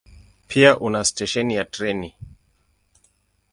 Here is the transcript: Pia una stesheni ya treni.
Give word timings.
Pia 0.47 0.71
una 0.87 1.01
stesheni 1.09 1.53
ya 1.57 1.65
treni. 1.73 2.09